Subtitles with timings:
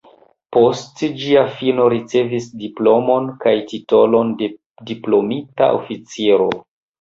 [0.55, 4.49] Post ĝia fino ricevis diplomon kaj titolon de
[4.93, 6.51] diplomita oficiro.